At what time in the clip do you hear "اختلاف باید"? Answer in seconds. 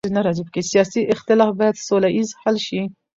1.13-1.83